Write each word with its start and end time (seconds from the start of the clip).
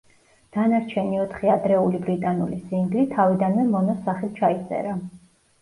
დანარჩენი 0.55 1.19
ოთხი 1.23 1.51
ადრეული 1.55 2.01
ბრიტანული 2.07 2.57
სინგლი 2.71 3.05
თავიდანვე 3.15 3.67
მონოს 3.77 4.03
სახით 4.09 4.35
ჩაიწერა. 4.41 4.99